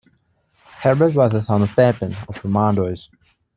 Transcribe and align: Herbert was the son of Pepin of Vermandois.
Herbert 0.79 1.13
was 1.13 1.31
the 1.31 1.43
son 1.43 1.61
of 1.61 1.75
Pepin 1.75 2.13
of 2.27 2.41
Vermandois. 2.41 3.07